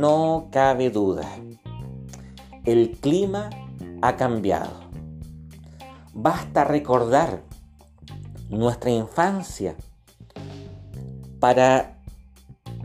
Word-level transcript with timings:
no 0.00 0.48
cabe 0.50 0.90
duda. 0.90 1.26
El 2.64 2.92
clima 2.98 3.50
ha 4.02 4.16
cambiado. 4.16 4.72
Basta 6.12 6.64
recordar 6.64 7.42
nuestra 8.48 8.90
infancia 8.90 9.76
para 11.40 11.98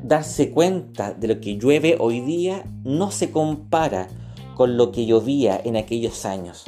darse 0.03 0.51
cuenta 0.51 1.13
de 1.13 1.27
lo 1.27 1.39
que 1.39 1.57
llueve 1.57 1.97
hoy 1.99 2.21
día 2.21 2.63
no 2.83 3.11
se 3.11 3.31
compara 3.31 4.07
con 4.55 4.77
lo 4.77 4.91
que 4.91 5.05
llovía 5.05 5.59
en 5.63 5.75
aquellos 5.75 6.25
años. 6.25 6.65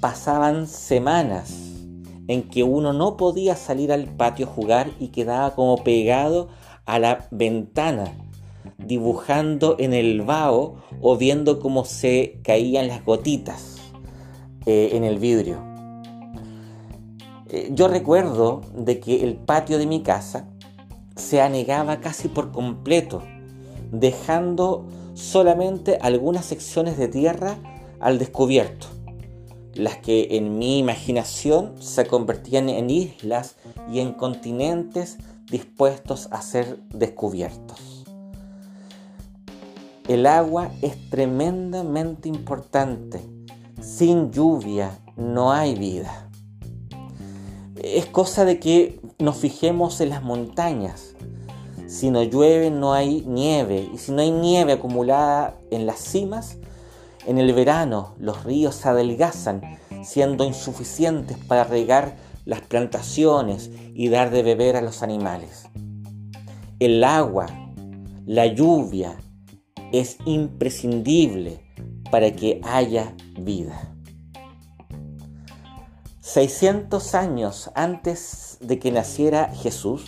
Pasaban 0.00 0.66
semanas 0.66 1.54
en 2.28 2.48
que 2.48 2.62
uno 2.62 2.92
no 2.92 3.16
podía 3.16 3.54
salir 3.56 3.92
al 3.92 4.04
patio 4.04 4.46
a 4.46 4.50
jugar 4.50 4.90
y 4.98 5.08
quedaba 5.08 5.54
como 5.54 5.82
pegado 5.82 6.48
a 6.84 6.98
la 6.98 7.26
ventana, 7.30 8.12
dibujando 8.78 9.76
en 9.78 9.92
el 9.92 10.22
vaho 10.22 10.76
o 11.00 11.16
viendo 11.16 11.60
cómo 11.60 11.84
se 11.84 12.40
caían 12.42 12.88
las 12.88 13.04
gotitas 13.04 13.76
eh, 14.66 14.90
en 14.92 15.04
el 15.04 15.18
vidrio. 15.18 15.58
Eh, 17.48 17.70
yo 17.72 17.88
recuerdo 17.88 18.62
de 18.74 18.98
que 18.98 19.22
el 19.22 19.36
patio 19.36 19.78
de 19.78 19.86
mi 19.86 20.02
casa 20.02 20.48
se 21.14 21.40
anegaba 21.40 22.00
casi 22.00 22.28
por 22.28 22.52
completo, 22.52 23.22
dejando 23.92 24.86
solamente 25.14 25.98
algunas 26.00 26.44
secciones 26.44 26.98
de 26.98 27.08
tierra 27.08 27.56
al 28.00 28.18
descubierto, 28.18 28.88
las 29.74 29.96
que 29.96 30.36
en 30.36 30.58
mi 30.58 30.78
imaginación 30.78 31.74
se 31.80 32.06
convertían 32.06 32.68
en 32.68 32.90
islas 32.90 33.56
y 33.90 34.00
en 34.00 34.12
continentes 34.12 35.18
dispuestos 35.50 36.28
a 36.32 36.42
ser 36.42 36.78
descubiertos. 36.90 37.95
El 40.08 40.26
agua 40.26 40.70
es 40.82 41.10
tremendamente 41.10 42.28
importante. 42.28 43.20
Sin 43.80 44.30
lluvia 44.30 44.98
no 45.16 45.50
hay 45.50 45.74
vida. 45.74 46.30
Es 47.82 48.06
cosa 48.06 48.44
de 48.44 48.60
que 48.60 49.00
nos 49.18 49.36
fijemos 49.36 50.00
en 50.00 50.10
las 50.10 50.22
montañas. 50.22 51.14
Si 51.88 52.10
no 52.10 52.22
llueve 52.22 52.70
no 52.70 52.92
hay 52.92 53.24
nieve 53.26 53.90
y 53.92 53.98
si 53.98 54.12
no 54.12 54.22
hay 54.22 54.30
nieve 54.30 54.74
acumulada 54.74 55.56
en 55.72 55.86
las 55.86 55.98
cimas, 55.98 56.56
en 57.26 57.38
el 57.38 57.52
verano 57.52 58.14
los 58.18 58.44
ríos 58.44 58.76
se 58.76 58.88
adelgazan 58.88 59.60
siendo 60.04 60.44
insuficientes 60.44 61.36
para 61.36 61.64
regar 61.64 62.16
las 62.44 62.60
plantaciones 62.60 63.72
y 63.92 64.08
dar 64.08 64.30
de 64.30 64.44
beber 64.44 64.76
a 64.76 64.82
los 64.82 65.02
animales. 65.02 65.66
El 66.78 67.02
agua, 67.02 67.46
la 68.24 68.46
lluvia, 68.46 69.16
es 69.92 70.18
imprescindible 70.24 71.60
para 72.10 72.32
que 72.32 72.60
haya 72.64 73.14
vida. 73.38 73.92
600 76.20 77.14
años 77.14 77.70
antes 77.74 78.58
de 78.60 78.78
que 78.78 78.90
naciera 78.90 79.52
Jesús, 79.54 80.04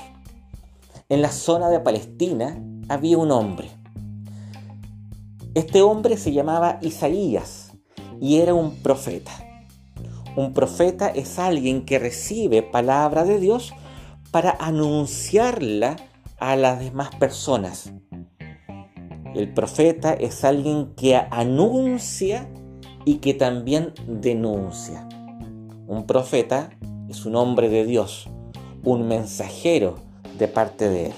en 1.08 1.22
la 1.22 1.30
zona 1.30 1.70
de 1.70 1.80
Palestina 1.80 2.62
había 2.88 3.18
un 3.18 3.30
hombre. 3.30 3.70
Este 5.54 5.80
hombre 5.82 6.16
se 6.16 6.32
llamaba 6.32 6.78
Isaías 6.82 7.72
y 8.20 8.38
era 8.38 8.54
un 8.54 8.76
profeta. 8.76 9.32
Un 10.36 10.52
profeta 10.52 11.08
es 11.08 11.38
alguien 11.38 11.84
que 11.84 11.98
recibe 11.98 12.62
palabra 12.62 13.24
de 13.24 13.40
Dios 13.40 13.72
para 14.30 14.50
anunciarla 14.50 15.96
a 16.38 16.56
las 16.56 16.80
demás 16.80 17.14
personas. 17.16 17.92
El 19.34 19.52
profeta 19.52 20.14
es 20.14 20.44
alguien 20.44 20.94
que 20.96 21.16
anuncia 21.16 22.48
y 23.04 23.16
que 23.16 23.34
también 23.34 23.92
denuncia. 24.06 25.08
Un 25.86 26.06
profeta 26.06 26.70
es 27.08 27.24
un 27.26 27.36
hombre 27.36 27.68
de 27.68 27.84
Dios, 27.84 28.28
un 28.84 29.06
mensajero 29.06 29.96
de 30.38 30.48
parte 30.48 30.88
de 30.88 31.06
él. 31.06 31.12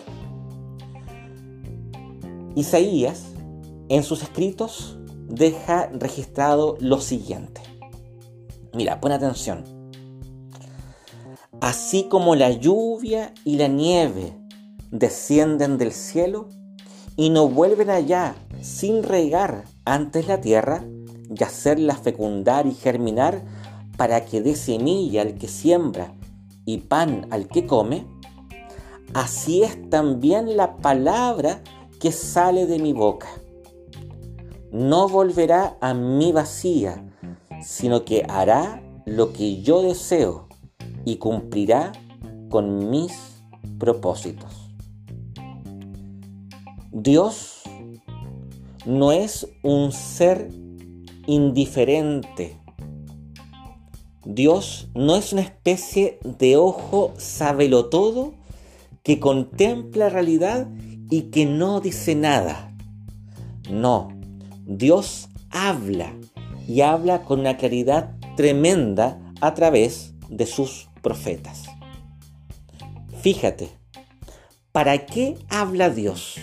Isaías, 2.57 3.27
en 3.89 4.03
sus 4.03 4.23
escritos, 4.23 4.99
deja 5.29 5.89
registrado 5.93 6.77
lo 6.81 7.01
siguiente. 7.01 7.61
Mira, 8.75 9.01
pon 9.01 9.13
atención. 9.13 9.65
Así 11.61 12.05
como 12.05 12.35
la 12.35 12.51
lluvia 12.51 13.35
y 13.45 13.57
la 13.57 13.69
nieve 13.69 14.37
descienden 14.91 15.79
del 15.79 15.93
cielo 15.93 16.49
y 17.21 17.29
no 17.29 17.51
vuelven 17.51 17.91
allá 17.91 18.35
sin 18.63 19.03
regar 19.03 19.67
antes 19.85 20.27
la 20.27 20.41
tierra 20.41 20.87
y 21.29 21.45
hacerla 21.45 21.95
fecundar 21.95 22.67
y 22.67 22.73
germinar 22.73 23.45
para 23.99 24.25
que 24.25 24.41
dé 24.41 24.57
semilla 24.57 25.21
al 25.21 25.35
que 25.35 25.47
siembra 25.47 26.15
y 26.65 26.79
pan 26.79 27.27
al 27.31 27.47
que 27.47 27.67
come, 27.67 28.07
así 29.13 29.63
es 29.63 29.91
también 29.91 30.57
la 30.57 30.79
palabra 30.79 31.63
que 32.01 32.11
sale 32.11 32.65
de 32.65 32.79
mi 32.79 32.95
boca. 32.95 33.29
No 34.73 35.07
volverá 35.07 35.77
a 35.83 35.93
mí 35.93 36.33
vacía, 36.33 37.05
sino 37.63 38.07
que 38.07 38.25
hará 38.31 38.83
lo 39.05 39.35
que 39.35 39.61
yo 39.61 39.83
deseo 39.83 40.49
y 41.05 41.17
cumplirá 41.17 41.93
con 42.49 42.89
mis 42.89 43.13
propósitos. 43.79 44.60
Dios 46.93 47.63
no 48.85 49.13
es 49.13 49.47
un 49.63 49.93
ser 49.93 50.49
indiferente. 51.29 52.59
Dios 54.25 54.89
no 54.95 55.15
es 55.15 55.33
una 55.33 55.43
especie 55.43 56.19
de 56.25 56.57
ojo 56.57 57.15
todo 57.91 58.35
que 59.05 59.21
contempla 59.21 60.07
la 60.07 60.11
realidad 60.11 60.69
y 61.11 61.31
que 61.31 61.47
no 61.47 61.81
dice 61.81 62.17
nada. 62.17 62.75
No, 63.71 64.09
Dios 64.67 65.29
habla 65.51 66.13
y 66.67 66.81
habla 66.81 67.23
con 67.23 67.41
una 67.41 67.57
claridad 67.57 68.17
tremenda 68.37 69.33
a 69.41 69.55
través 69.55 70.15
de 70.29 70.47
sus 70.47 70.89
profetas. 71.03 71.65
Fíjate, 73.23 73.69
¿para 74.73 75.07
qué 75.07 75.39
habla 75.49 75.89
Dios? 75.91 76.37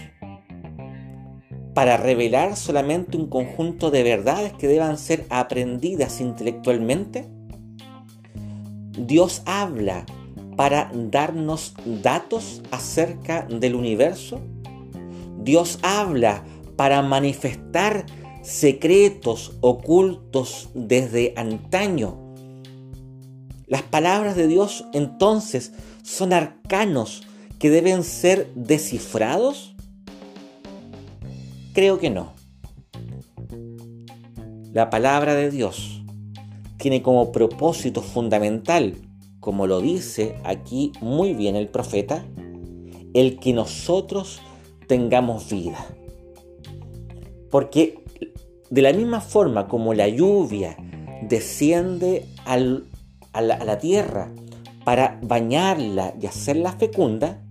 ¿Para 1.77 1.95
revelar 1.95 2.55
solamente 2.55 3.17
un 3.17 3.27
conjunto 3.27 3.91
de 3.91 4.01
verdades 4.01 4.51
que 4.51 4.67
deban 4.67 4.97
ser 4.97 5.27
aprendidas 5.29 6.21
intelectualmente? 6.21 7.27
Dios 8.97 9.43
habla 9.45 10.03
para 10.55 10.89
darnos 10.91 11.75
datos 12.01 12.63
acerca 12.71 13.43
del 13.43 13.75
universo. 13.75 14.41
Dios 15.37 15.77
habla 15.83 16.43
para 16.77 17.03
manifestar 17.03 18.07
secretos 18.41 19.53
ocultos 19.61 20.69
desde 20.73 21.35
antaño. 21.37 22.33
Las 23.67 23.83
palabras 23.83 24.35
de 24.35 24.47
Dios 24.47 24.83
entonces 24.93 25.73
son 26.01 26.33
arcanos 26.33 27.21
que 27.59 27.69
deben 27.69 28.03
ser 28.03 28.51
descifrados? 28.55 29.76
Creo 31.77 31.99
que 31.99 32.09
no. 32.09 32.33
La 34.73 34.89
palabra 34.89 35.35
de 35.35 35.51
Dios 35.51 36.01
tiene 36.77 37.03
como 37.03 37.31
propósito 37.31 38.01
fundamental, 38.01 38.95
como 39.39 39.67
lo 39.67 39.79
dice 39.79 40.39
aquí 40.43 40.91
muy 41.01 41.35
bien 41.35 41.55
el 41.55 41.67
profeta, 41.67 42.25
el 43.13 43.37
que 43.39 43.53
nosotros 43.53 44.41
tengamos 44.87 45.51
vida. 45.51 45.77
Porque 47.51 48.03
de 48.71 48.81
la 48.81 48.91
misma 48.91 49.21
forma 49.21 49.67
como 49.67 49.93
la 49.93 50.07
lluvia 50.07 50.77
desciende 51.21 52.25
a, 52.45 52.57
la, 52.57 53.77
tierra 53.77 54.33
para 54.83 55.19
bañarla 55.21 56.15
y 56.19 56.25
hacerla 56.25 56.71
fecunda, 56.71 57.45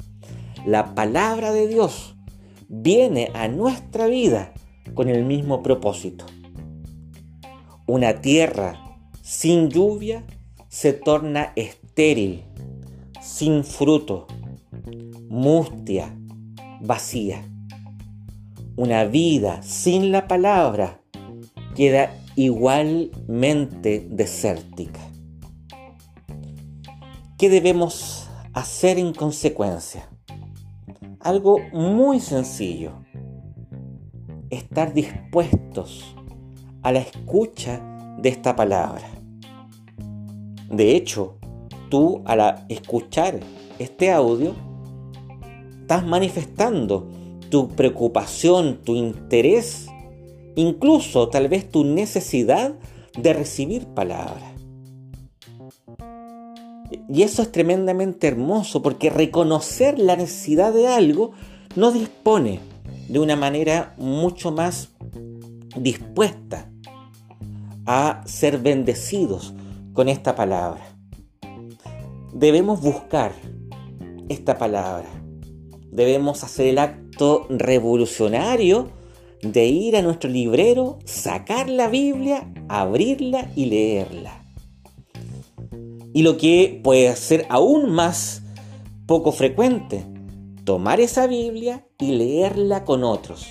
la 0.67 0.97
palabra 0.97 1.53
de 1.53 1.69
Dios 1.69 2.16
viene 2.69 3.31
a 3.35 3.49
nuestra 3.49 4.07
vida 4.07 4.53
con 4.95 5.09
el 5.09 5.25
mismo 5.25 5.63
propósito. 5.63 6.25
Una 7.87 8.21
tierra 8.21 8.99
sin 9.23 9.69
lluvia 9.69 10.25
se 10.69 10.93
torna 10.93 11.53
estéril, 11.57 12.43
sin 13.21 13.65
fruto, 13.65 14.27
mustia, 15.29 16.17
vacía. 16.81 17.43
Una 18.77 19.05
vida 19.05 19.63
sin 19.63 20.13
la 20.13 20.29
palabra 20.29 21.01
queda 21.75 22.15
igualmente 22.37 24.07
desértica. 24.11 25.01
¿Qué 27.39 27.49
debemos 27.49 28.29
hacer 28.53 28.99
en 28.99 29.13
consecuencia? 29.13 30.09
Algo 31.27 31.59
muy 31.73 32.21
sencillo. 32.21 33.03
estar 34.49 34.95
dispuestos 34.95 36.15
a 36.85 36.93
la 36.93 37.01
escucha 37.01 37.83
de 38.23 38.29
esta 38.29 38.55
palabra. 38.55 39.03
De 40.71 40.95
hecho, 40.95 41.39
tú 41.91 42.23
al 42.27 42.65
escuchar 42.69 43.41
este 43.81 44.13
audio, 44.13 44.55
estás 45.81 46.07
manifestando 46.07 47.09
tu 47.51 47.71
preocupación, 47.71 48.83
tu 48.85 48.95
interés, 48.95 49.89
incluso 50.55 51.29
tal 51.29 51.49
vez 51.49 51.69
tu 51.69 51.83
necesidad 51.83 52.77
de 53.19 53.33
recibir 53.33 53.85
palabra. 53.89 54.56
Y 57.09 57.23
eso 57.23 57.43
es 57.43 57.53
tremendamente 57.53 58.27
hermoso 58.27 58.83
porque 58.83 59.11
reconocer 59.11 59.99
la 59.99 60.17
necesidad 60.17 60.73
de 60.73 60.89
algo 60.89 61.33
nos 61.75 61.95
dispone 61.95 62.61
de 63.09 63.19
una 63.19 63.37
manera 63.37 63.95
mucho 63.99 64.51
más 64.51 64.91
dispuesta 65.77 66.71
a 67.87 68.23
ser 68.27 68.59
bendecidos 68.59 69.55
con 69.93 70.09
esta 70.09 70.35
palabra. 70.35 70.83
Debemos 72.33 72.81
buscar 72.81 73.33
esta 74.29 74.59
palabra. 74.59 75.09
Debemos 75.91 76.45
hacer 76.45 76.67
el 76.67 76.79
acto 76.79 77.47
revolucionario 77.49 78.91
de 79.43 79.67
ir 79.67 79.97
a 79.97 80.03
nuestro 80.03 80.29
librero, 80.29 80.99
sacar 81.05 81.69
la 81.69 81.89
Biblia, 81.89 82.53
abrirla 82.69 83.51
y 83.55 83.67
leerla. 83.67 84.46
Y 86.17 86.23
lo 86.23 86.39
que 86.39 86.81
puede 86.83 87.15
ser 87.15 87.45
aún 87.51 87.91
más 87.91 88.41
poco 89.05 89.33
frecuente, 89.33 90.07
tomar 90.65 90.99
esa 90.99 91.27
Biblia 91.27 91.87
y 91.99 92.13
leerla 92.13 92.87
con 92.87 93.05
otros. 93.05 93.47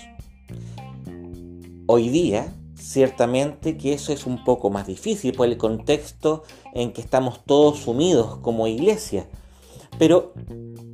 Hoy 1.85 2.09
día, 2.09 2.55
ciertamente 2.73 3.77
que 3.77 3.93
eso 3.93 4.11
es 4.11 4.25
un 4.25 4.43
poco 4.43 4.71
más 4.71 4.87
difícil 4.87 5.33
por 5.33 5.47
el 5.47 5.57
contexto 5.57 6.41
en 6.73 6.91
que 6.91 7.01
estamos 7.01 7.45
todos 7.45 7.81
sumidos 7.81 8.37
como 8.37 8.65
iglesia. 8.65 9.29
Pero 9.99 10.33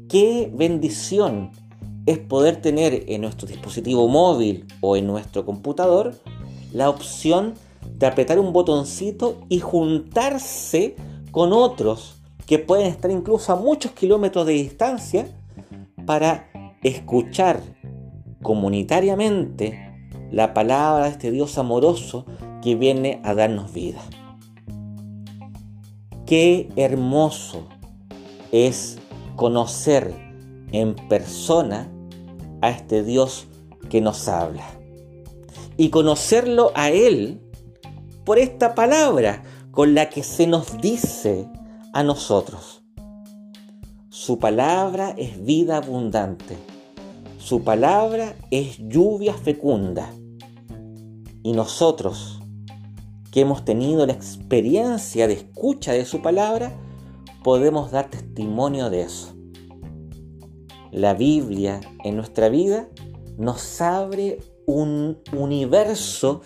qué 0.09 0.51
bendición 0.53 1.51
es 2.05 2.19
poder 2.19 2.61
tener 2.61 3.05
en 3.07 3.21
nuestro 3.21 3.47
dispositivo 3.47 4.09
móvil 4.09 4.67
o 4.81 4.97
en 4.97 5.07
nuestro 5.07 5.45
computador 5.45 6.15
la 6.73 6.89
opción 6.89 7.53
de 7.97 8.07
apretar 8.07 8.39
un 8.39 8.51
botoncito 8.51 9.39
y 9.47 9.59
juntarse 9.59 10.97
con 11.31 11.53
otros 11.53 12.21
que 12.45 12.59
pueden 12.59 12.87
estar 12.87 13.09
incluso 13.11 13.53
a 13.53 13.55
muchos 13.55 13.91
kilómetros 13.93 14.45
de 14.45 14.53
distancia 14.53 15.27
para 16.05 16.49
escuchar 16.83 17.61
comunitariamente 18.41 19.91
la 20.31 20.53
palabra 20.53 21.05
de 21.05 21.11
este 21.11 21.31
Dios 21.31 21.57
amoroso 21.57 22.25
que 22.61 22.75
viene 22.75 23.21
a 23.23 23.33
darnos 23.33 23.73
vida. 23.73 24.01
Qué 26.25 26.69
hermoso 26.75 27.67
es 28.51 28.97
conocer 29.35 30.13
en 30.71 30.95
persona 30.95 31.91
a 32.61 32.69
este 32.69 33.03
Dios 33.03 33.47
que 33.89 34.01
nos 34.01 34.27
habla. 34.27 34.63
Y 35.77 35.89
conocerlo 35.89 36.71
a 36.75 36.89
Él 36.89 37.41
por 38.23 38.39
esta 38.39 38.75
palabra 38.75 39.43
con 39.71 39.95
la 39.95 40.09
que 40.09 40.21
se 40.21 40.47
nos 40.47 40.81
dice 40.81 41.47
a 41.93 42.03
nosotros. 42.03 42.83
Su 44.09 44.37
palabra 44.37 45.15
es 45.17 45.43
vida 45.43 45.77
abundante. 45.77 46.57
Su 47.37 47.63
palabra 47.63 48.35
es 48.51 48.77
lluvia 48.79 49.33
fecunda. 49.33 50.11
Y 51.41 51.53
nosotros, 51.53 52.41
que 53.31 53.41
hemos 53.41 53.63
tenido 53.63 54.05
la 54.05 54.13
experiencia 54.13 55.27
de 55.27 55.33
escucha 55.33 55.93
de 55.93 56.05
su 56.05 56.21
palabra, 56.21 56.73
podemos 57.41 57.91
dar 57.91 58.09
testimonio 58.09 58.89
de 58.89 59.03
eso. 59.03 59.33
La 60.91 61.13
Biblia 61.13 61.79
en 62.03 62.17
nuestra 62.17 62.49
vida 62.49 62.89
nos 63.37 63.79
abre 63.79 64.39
un 64.65 65.17
universo 65.31 66.41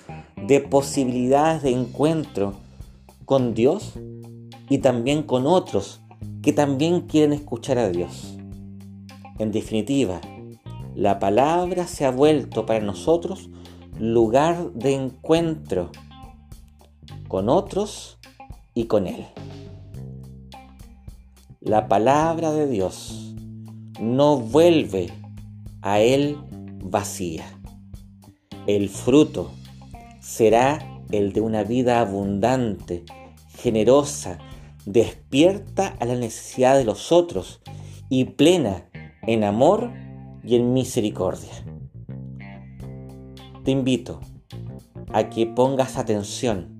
de 0.48 0.62
posibilidades 0.62 1.63
de 1.63 1.71
encuentro 1.71 2.64
con 3.25 3.54
Dios 3.54 3.94
y 4.69 4.77
también 4.80 5.24
con 5.24 5.48
otros 5.48 6.01
que 6.42 6.54
también 6.54 7.01
quieren 7.01 7.33
escuchar 7.33 7.77
a 7.77 7.89
Dios. 7.89 8.38
En 9.39 9.51
definitiva, 9.51 10.22
la 10.95 11.19
palabra 11.19 11.88
se 11.88 12.06
ha 12.06 12.12
vuelto 12.12 12.66
para 12.66 12.80
nosotros 12.80 13.50
lugar 14.00 14.72
de 14.74 14.94
encuentro 14.94 15.92
con 17.27 17.50
otros 17.50 18.18
y 18.74 18.86
con 18.86 19.07
Él. 19.07 19.25
La 21.60 21.88
palabra 21.88 22.51
de 22.51 22.68
Dios 22.68 23.33
no 24.00 24.38
vuelve 24.38 25.12
a 25.81 26.00
Él 26.00 26.38
vacía. 26.83 27.45
El 28.68 28.89
fruto 28.89 29.51
será 30.19 30.94
el 31.12 31.34
de 31.34 31.42
una 31.42 31.63
vida 31.63 32.00
abundante, 32.00 33.04
generosa, 33.57 34.38
despierta 34.86 35.96
a 36.00 36.06
la 36.06 36.16
necesidad 36.16 36.78
de 36.78 36.86
los 36.86 37.12
otros 37.12 37.62
y 38.10 38.25
plena 38.25 38.86
en 39.24 39.44
amor 39.44 39.92
y 40.44 40.56
en 40.56 40.74
misericordia. 40.74 41.52
Te 43.63 43.72
invito 43.72 44.22
a 45.12 45.30
que 45.30 45.48
pongas 45.48 45.98
atención 45.98 46.78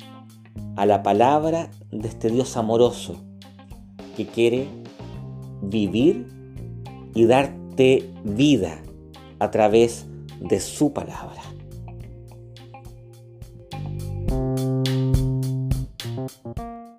a 0.76 0.86
la 0.86 1.02
palabra 1.04 1.72
de 1.92 2.08
este 2.08 2.30
Dios 2.30 2.58
amoroso 2.58 3.16
que 4.16 4.28
quiere 4.28 4.68
vivir 5.62 6.28
y 7.16 7.26
darte 7.26 8.14
vida 8.24 8.82
a 9.40 9.52
través 9.52 10.06
de 10.40 10.60
su 10.60 10.94
palabra. 10.94 11.42